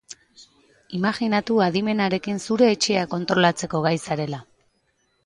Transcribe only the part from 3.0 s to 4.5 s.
kontrolatzeko gai zarela.